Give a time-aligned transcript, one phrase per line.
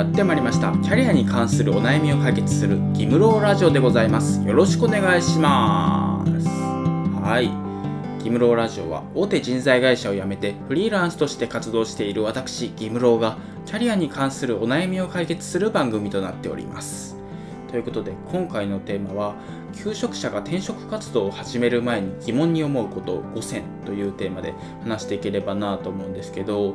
[0.00, 0.72] やってまいりました。
[0.78, 4.42] キャリアに関するお悩みを解決するギムローラジオでございます。
[4.44, 6.48] よろしくお願いします。
[7.22, 7.50] はい。
[8.24, 13.36] ギムローラジオは大手人材会社を辞めてフリーランスとして活動している私ギムローが
[13.66, 17.18] キャリアに関するお悩みを解決する番組となっております。
[17.68, 19.34] ということで今回のテーマは
[19.74, 26.74] 求職者が転職活動を始める前に疑問に思うことを5選というテーマで話していければなと思うんですけど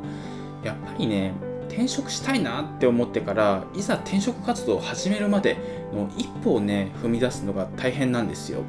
[0.63, 1.33] やっぱりね
[1.69, 5.57] 転職したいなって思ってからいざ転職活動を始めるまで
[5.93, 8.63] の一歩をね踏み出すのが大変なんですよ。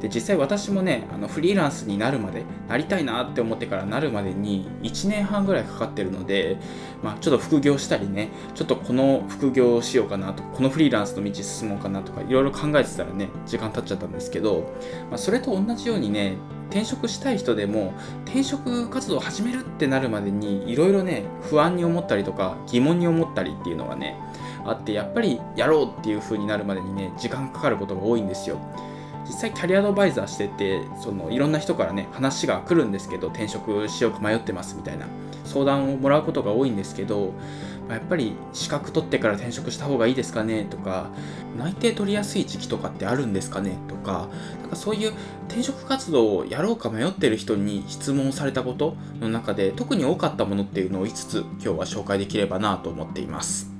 [0.00, 6.58] で実際私もねあのフリーランスになるまでなりたいなって思ってからなるまでに1年半ぐらいかかってるので、
[7.02, 14.70] まあ、ちょっと副業したりねちょっとこの副業をしようかなとこのフリーランスの道進もうかなとかいろいろ考えてたらね時間経っちゃったんですけど、
[15.08, 16.36] まあ、それと同じようにね
[16.70, 17.94] 転職したい人でも
[18.24, 24.16] 転職活動を始めるってなるまでにいろいろね不安に思ったりとか疑問に思ったりっていうのがね
[24.64, 28.58] あってやっぱりやろうっていう風になるまでにね時間かかることが多いんですよ。
[29.26, 35.06] 実際キャリアアドバイザーしててそのいろんな人からね話が来るんですけど転職しようか迷ってますみたいな
[35.44, 37.32] 相談をもらうことが多いんですけど
[37.88, 41.10] やっぱり資格取ってから転職した方がいいですかねとか
[41.56, 44.28] 内定取りやすい時期とかってあるんですかねとか
[44.60, 45.12] なんかそういう
[45.48, 53.75] 転職活動をやろうか迷ってる人に質問されたことの中で特に多かったものっていうのを5つ今日は紹介できればなと思っています。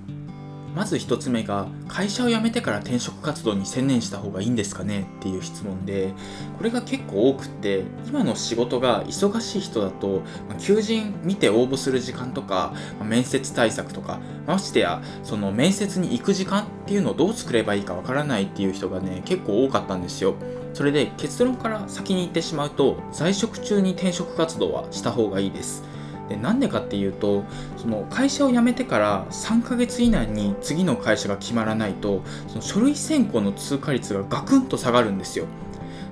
[0.77, 6.13] まず1つ目が会社を辞めてから転職活動に専念した方がいいんですかねっていう質問で
[6.59, 20.35] これが結構多くって今の仕事が忙しい人だと、ま求人見て応募する時間とか、ま面接対策とかましてやその面接に行く時間っていうのをどう作ればいいかわからないっていう人がね結構多かったんですよ。
[20.75, 25.96] それで結論から先に言ってしまうと在職中に転職活動はした方がいいです。
[26.29, 27.45] でなんでかっていうと
[27.77, 35.47] その会社を辞めてから3ヶ月以内に次の会社が決まらないとその書類選考の通過率がガクンと下がるんですよ。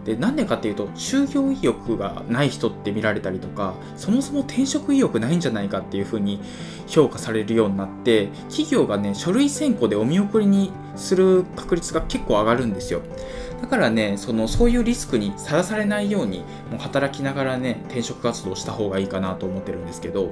[0.05, 6.41] でなんでかっていうと就業意欲がない人って見られたりとかそもそも転職意欲ないんじゃないかっていうふうに
[6.87, 13.03] 評価されるようになって企業がね書類選考でお見送りにする確率が結構上がるんですよ。
[13.65, 16.41] だからねそのそういうリスクにさらされないように
[16.71, 20.31] もう働きながらね転職活動した方がいいかなと思ってるんですけど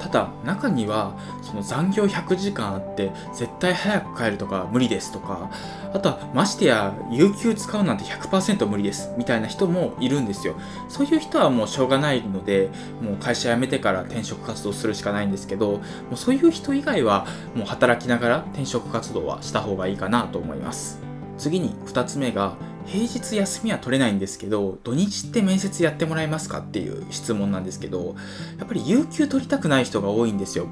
[0.00, 5.50] ただ中にはその残業100時間あって絶対早く帰るとか無理ですとか
[5.92, 10.56] あとはましてや有給使うなんて100%無理ですみたいな人もいるんですよ。
[10.88, 15.80] そういう人はもうしょうがないのでもう会社辞めてから転職活動するしかないんですけども
[16.14, 21.00] うそういう人以外はもう働きながら転職活動はした方がいいいいかなと思います。
[21.38, 22.56] 次に2つ目が
[22.86, 28.14] 平日休みは取れないんですけど土日って面接やってもらえますかっていう質問なんですけど
[28.58, 30.68] やっぱり有給取りたくない人が多いんですよ、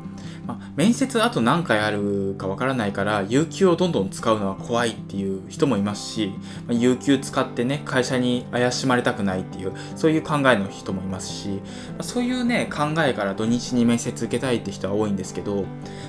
[0.47, 6.33] まあ、面接あと何回あるかわからないから有給をどんどん使うのは怖いっていう人もいますし、
[6.67, 11.63] まあ、有給使ってね会社に怪しまれたくないっていうそういう考えの人もいますし、ま
[12.01, 15.65] あ、そういうね考えから土日に面接受けたいって人は多いんですけど、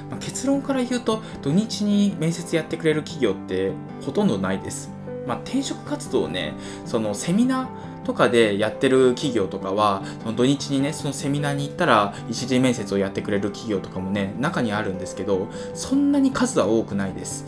[0.09, 3.71] ま結論から言うと土日に面接やってくれる企業って
[4.05, 5.02] ほとんどないです。
[5.27, 6.53] まあ、転職活動をね
[6.85, 17.45] そのセミナーとかでやってる企業とかはその土日にねそのセミナーに行ったら一時面接をやってくれる企業とかもね中にあるんですけどそんなに数は多くないです。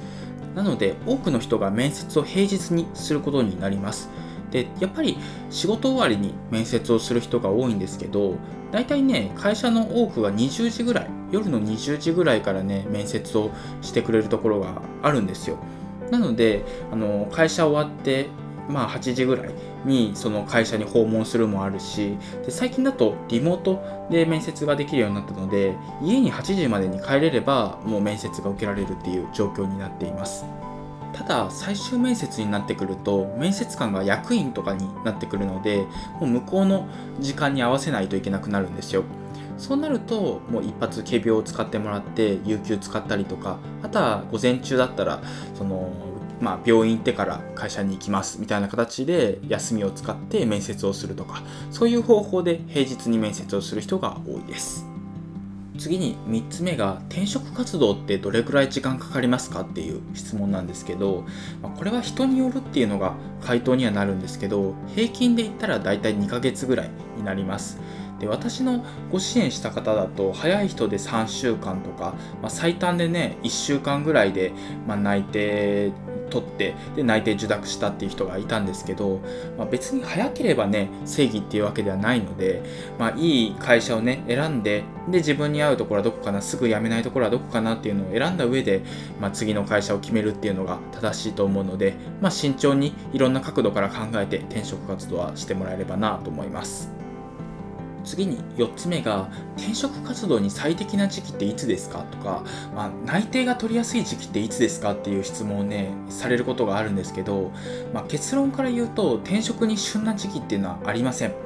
[0.55, 4.09] なので多くの人が面接を平日にすることになります。
[4.51, 5.17] でやっぱり
[5.49, 8.35] 仕事終わりに面接をする人が多いんですけど
[8.71, 15.57] 大体ね会社の多くが20時ぐらい夜の20時ぐらいからね面接をしてくれるところがあるんですよ。
[16.11, 18.27] なのであの会社終わって
[18.69, 19.49] まあ8時ぐらい
[19.85, 30.45] にその会社に訪問するもあるしで最近だとリモートで面接ができるようになったので家に8時までに帰れればもう面接が受けられるっていう状況になっています。
[31.13, 35.85] ただ最終面接になってくると面接官が役員とかになってくるので
[36.19, 36.89] もう向こうの
[37.22, 39.05] 時間に合わせないといけなくなるんですよ。
[39.57, 45.22] そうなるともう一発仮病を使ってもらって有給使ったりとかあとは午前中だったら
[45.53, 45.91] その
[46.41, 54.85] まあ、病院行ってから会社に行きますみたいな形で休みを使って面接をするとかそういう方法で平日に面接をする人が多いです。
[55.78, 61.25] 次に3つ目が転職活動ってどれくらい時間かかりますかっていう質問なんですけど、
[61.61, 67.79] まこれは人によるっていうのが回答にはなるんですけど平均で言ったら大体2ヶ月ぐらいになります。
[68.20, 74.53] で私のご支援した方だと早い人で3週間とか、まあ、最短でね1週間ぐらいで、
[74.88, 75.91] まあ、内定
[76.29, 79.22] 取ってで内定受諾したっていう人がいたんですけど、
[79.58, 82.64] まあ、別に早ければね正義っていうわけではないので、
[82.97, 88.82] まあ、いい会社をね選んでで自分に合うところはどこかなすぐ辞めないところはどこかなっていうのを選んだ上で、
[89.20, 96.94] まあ、次の会社を決めるっていうのが正しいと思うので、まあ、慎重にいろんな角度から考えて転職活動はしてもらえればなと思います。
[98.05, 102.05] 次に4つ目が転職活動に最適な時期っていつですか？
[102.11, 102.43] とか、
[102.75, 104.93] まあ、内定が取りやすい時期っていつですか？
[104.93, 107.52] っていう質問をねされることがあるんですけど、
[107.93, 111.44] まあ、結論から言うと転職に旬な時期っていうのはありません。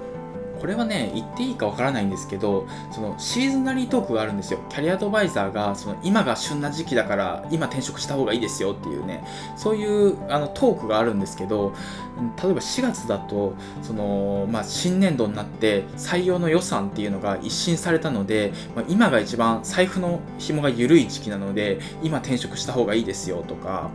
[0.60, 4.60] これはね言っていいかわからないんですけどそのシーズナリートークがあるんですよ。
[4.70, 9.24] キャリアアドバイザーがその今が旬な時期だから今転職した方がいいですよっていうね。
[9.56, 11.74] そういうあのトークがあるんですけど
[12.42, 23.90] 例えば4月だとその、まあ、新年度になって採用の予算っていうのが一新されたので、まあ、今が一番財布の紐が緩い時期なので今転職した方がいいですよとか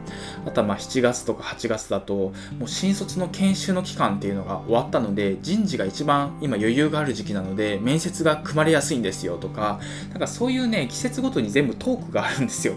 [0.47, 9.81] あとはまあ7月とか8月だともう新卒の研修の期間っていうのが終わったので人事が一番今余裕がある時期なので面接が組まれやすいんですよとか
[10.11, 12.75] なんかそういうね季節ごとに全部トークがあるんですよ。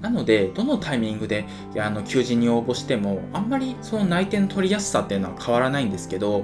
[0.00, 1.44] なのでどのタイミングで
[1.76, 6.40] あの求人に応募してもあんまりその内定の取りやすさっていうのは変わらないんですけど、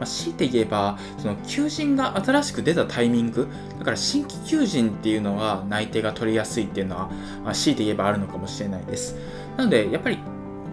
[0.00, 3.46] まあ、強いて言えばその求人が新しく出たタイミング
[3.78, 7.10] だから新規求人っていうのは内定が取りやすいっていうのは、
[7.44, 9.16] まあ、強いて言えばあるのかもしれないです。
[9.56, 10.18] なのでやっぱり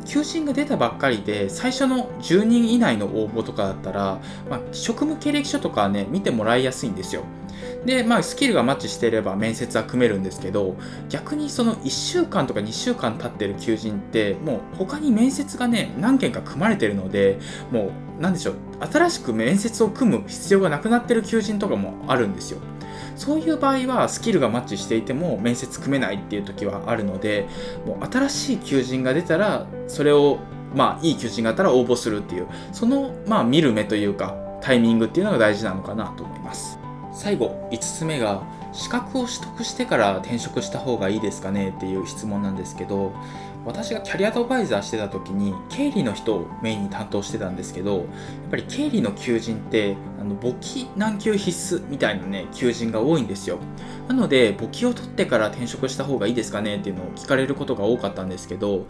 [0.06, 4.20] 求人が出たばっかりで最初の10人以内の応募とかだったら、
[4.50, 7.24] まあ、職務経歴書とかはね見てもらいやすいんですよ。
[7.86, 10.76] でまあスキルがマッチしていれば面接は組めるんですけど
[11.10, 17.40] 逆にその1週間とか2週間経ってる求人ってもう他に面接がね何件か組まれてるので
[17.72, 17.92] もう
[18.22, 18.56] 何でしょう
[18.92, 22.60] 新しく面接を組む必要がなくなってる求人とかもあるんですよ。
[23.16, 27.48] そういう場合はスキルがマッチしていても面接組めないっていう時はあるので
[27.86, 30.40] もう新しい求人が出たらそれを
[30.76, 36.80] まあいい求人があったら応募するっていうそのまあ見る目というかタイミングっていうのが大事なのかなと思います。
[37.14, 38.42] 最後5つ目が
[38.74, 43.14] 資格を取得してから転職した方がいいですかねっていう質問なんですけど
[43.66, 48.06] 私がキャリアアドバイザーしてた時に経理の人をメインに担当してたんですけどやっ
[48.52, 53.60] ぱり経理の求人ってあの簿記難級必須みたいなね求人が多いんですよ。
[54.08, 58.86] なので簿記を取ってから転職した方がいいですかねっていうのを聞かれることが多かったんですけど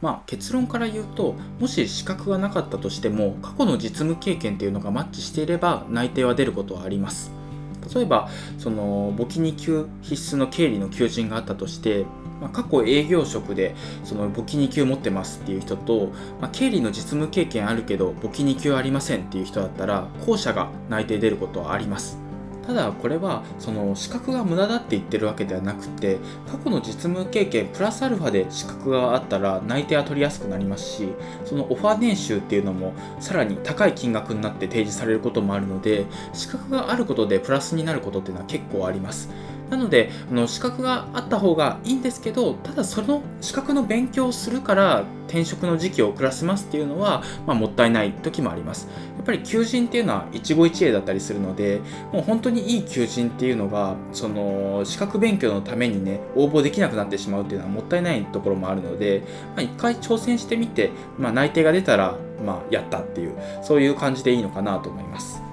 [0.00, 7.45] まあ結論から言うともし資格がなかったとしても過去の実務経験っていうのがマッチしていれば内定は出ることはあります。
[7.94, 8.28] 例えば
[8.58, 12.04] その簿記2級必須の経理の求人があったとして
[12.40, 13.74] まあ、過去営業職で
[14.04, 16.08] その簿記2級持ってますっていう人と、
[16.40, 22.25] まあ、経理の実務経験あるけど簿記2級ありませんっていう人だったら後者が内定出ることはあります。
[22.66, 26.18] ただこれはその資格が無駄だって言ってるわけではなくて
[26.50, 31.08] 過去の実務経験プラスアルファで資格があったら内定は取りやすくなりますし
[31.44, 39.28] そのオファー年収っていうのもさらに高い金額になって提示されることもあるので資格があることでプラスになることっていうのは結構あります。
[39.70, 48.88] なのであの資格があった方がいいんですけどただその資格の勉強をするから転職の時期を遅らせますっていうのは、まあ、もったいない時もあります。
[49.16, 51.80] やっぱり求人っていうのは一期一会だったりするので
[52.12, 59.24] もう本当にいい求人っていうのがその資格勉強のためにね応募できなくなってしまうっていうのはもったいないところもあるので、
[59.56, 65.45] まあ、一回挑戦してみて、まあ、内定が出たら、まあ、やったっていうそういう感じでいいのかなと思います。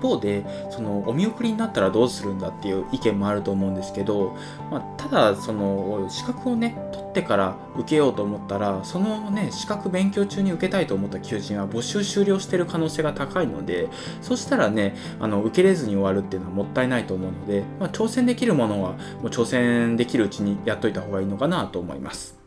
[0.00, 4.36] 方でそのお見送りになったらどうするんだっていう意見もあると思うんですけど、
[4.70, 13.88] まあ、ただその資格をね取ってから受けようと思ったらそのね資格勉強中に受けたいと思った求人は募集終了してる可能性が高いので
[14.22, 22.37] そしたらねあの受けれずに終わるっていうのはもったいないと思うので、まあ、挑戦できるものはもう挑戦できるうちにやっといた方がいいのかなと思います。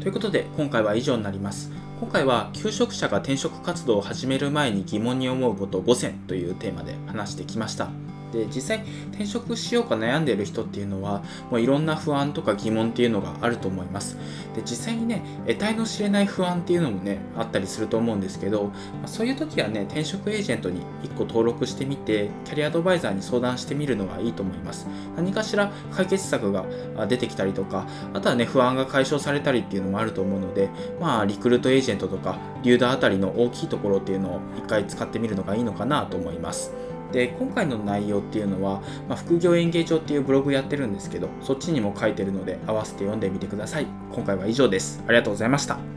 [0.00, 1.72] ということで今回は以上になります。
[1.98, 7.88] 今回は求職者が転職活動を始める前に疑問に思うこと5選というテーマで話してきました。
[8.32, 14.16] で実際転職しようか悩んでいる人っていうのはもういろんな不安とか疑問っていうのがあると思います。
[14.54, 18.72] で実際にね得体の知れない不安っていうのもねあったりすると思うんですけど、ま
[19.04, 24.86] あ、そういう時はね転職エージェントに1個登録してみてキャリアアドバイザーに相談してみるのがいいと思います。
[25.16, 26.64] 何かしら解決策が
[27.08, 30.68] 出てきたりとかあとはね不安が解消されたりっていうのもあると思うので
[31.00, 36.72] まあリクルートエージェントとかリューダーあたりの大きいところっていうのを1回使ってみるのがいいのかなと思います。
[37.12, 43.86] で今回の内容っていうのは、まあ、副業演芸場っていうブログやってるんですけどそっちにも書いてるので合わせて読んでみてください。
[44.12, 45.02] 今回は以上です。
[45.06, 45.87] ありがとうございました。